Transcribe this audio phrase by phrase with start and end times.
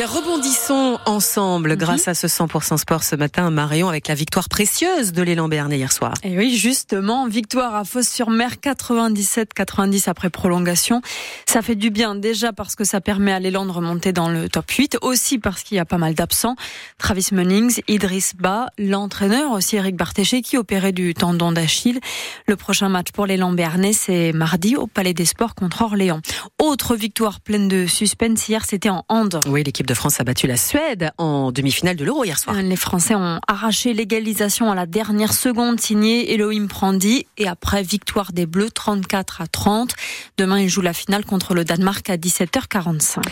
[0.00, 5.12] bien, rebondissons ensemble grâce à ce 100% sport ce matin, Marion, avec la victoire précieuse
[5.12, 6.14] de l'élan Béarnais hier soir.
[6.22, 11.02] Et oui, justement, victoire à Fos-sur-Mer 97-90 après prolongation.
[11.46, 14.48] Ça fait du bien déjà parce que ça permet à l'élan de remonter dans le
[14.48, 16.56] top 8, aussi parce qu'il y a pas mal d'absents.
[16.96, 22.00] Travis Munnings, Idriss Ba, l'entraîneur aussi Eric Bartéché qui opérait du tendon d'Achille.
[22.46, 26.20] Le prochain match pour l'élan Béarnais, c'est mardi au Palais des Sports contre Orléans.
[26.58, 29.40] Autre victoire pleine de suspense hier, c'était en hand.
[29.46, 32.56] Oui, l'équipe France a battu la Suède en demi-finale de l'Euro hier soir.
[32.56, 37.26] Les Français ont arraché l'égalisation à la dernière seconde, signé Elohim Prandi.
[37.38, 39.94] Et après, victoire des Bleus 34 à 30.
[40.38, 43.22] Demain, ils jouent la finale contre le Danemark à 17h45.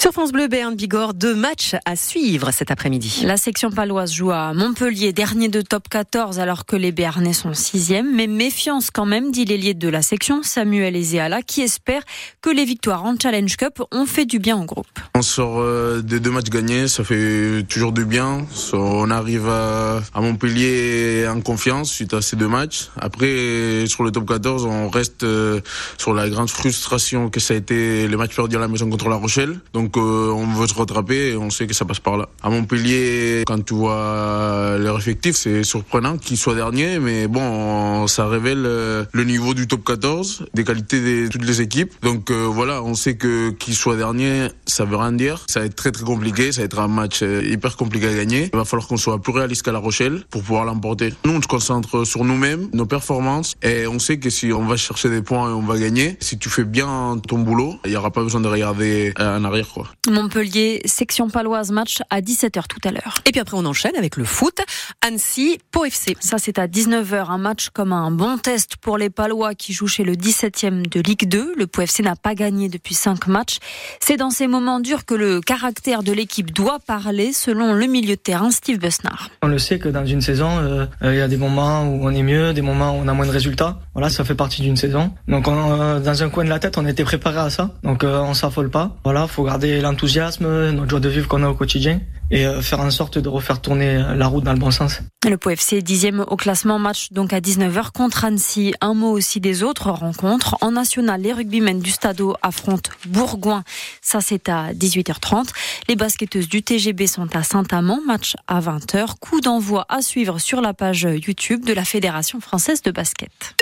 [0.00, 3.22] Sur France Bleu, Berne Bigorre, deux matchs à suivre cet après-midi.
[3.24, 7.52] La section paloise joue à Montpellier, dernier de top 14, alors que les Béarnais sont
[7.52, 8.14] sixième.
[8.14, 12.02] Mais méfiance quand même, dit l'ailier de la section, Samuel Ezéala, qui espère
[12.40, 14.86] que les victoires en Challenge Cup ont fait du bien au groupe.
[15.16, 18.46] On sort euh, des deux matchs gagnés, ça fait toujours du bien.
[18.74, 22.88] On arrive à Montpellier en confiance suite à ces deux matchs.
[23.00, 25.60] Après, sur le top 14, on reste euh,
[25.96, 29.08] sur la grande frustration que ça a été le match perdu à la maison contre
[29.08, 29.58] La Rochelle.
[29.72, 32.28] Donc donc euh, on veut se rattraper et on sait que ça passe par là.
[32.42, 38.28] À Montpellier, quand tu vois leur effectif, c'est surprenant qu'ils soient derniers, mais bon, ça
[38.28, 41.94] révèle euh, le niveau du top 14, des qualités de toutes les équipes.
[42.02, 45.44] Donc euh, voilà, on sait que qu'ils soient derniers, ça veut rien dire.
[45.48, 48.50] Ça va être très très compliqué, ça va être un match hyper compliqué à gagner.
[48.52, 51.14] Il va falloir qu'on soit plus réaliste qu'à La Rochelle pour pouvoir l'emporter.
[51.24, 54.76] Nous, on se concentre sur nous-mêmes, nos performances, et on sait que si on va
[54.76, 57.96] chercher des points et on va gagner, si tu fais bien ton boulot, il n'y
[57.96, 59.77] aura pas besoin de regarder en arrière.
[60.08, 63.20] Montpellier, section paloise, match à 17h tout à l'heure.
[63.26, 64.58] Et puis après, on enchaîne avec le foot.
[65.06, 66.16] Annecy, Pau FC.
[66.20, 67.30] Ça, c'est à 19h.
[67.30, 71.00] Un match comme un bon test pour les Palois qui jouent chez le 17e de
[71.00, 71.54] Ligue 2.
[71.56, 73.58] Le Pau FC n'a pas gagné depuis 5 matchs.
[74.00, 78.16] C'est dans ces moments durs que le caractère de l'équipe doit parler, selon le milieu
[78.16, 79.30] de terrain Steve Besnard.
[79.42, 82.00] On le sait que dans une saison, euh, euh, il y a des moments où
[82.02, 83.78] on est mieux, des moments où on a moins de résultats.
[83.94, 85.12] Voilà, ça fait partie d'une saison.
[85.26, 87.70] Donc, euh, dans un coin de la tête, on était préparé à ça.
[87.82, 88.96] Donc, on s'affole pas.
[89.04, 92.80] Voilà, faut garder l'enthousiasme, notre joie de vivre qu'on a au quotidien et euh, faire
[92.80, 95.00] en sorte de refaire tourner la route dans le bon sens.
[95.26, 98.74] Le POFC dixième au classement, match donc à 19h contre Annecy.
[98.80, 100.56] Un mot aussi des autres rencontres.
[100.60, 103.64] En national, les rugbymen du Stadeau affrontent Bourgoin.
[104.02, 105.48] Ça, c'est à 18h30.
[105.88, 108.00] Les basketteuses du TGB sont à Saint-Amand.
[108.06, 109.18] Match à 20h.
[109.20, 113.56] Coup d'envoi à suivre sur la page YouTube de la Fédération française de basket.